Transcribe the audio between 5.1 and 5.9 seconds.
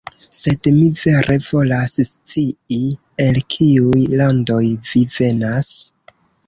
venas.